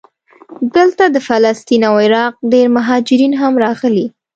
[0.75, 4.05] دلته د فلسطین او عراق ډېر مهاجرین هم راغلي.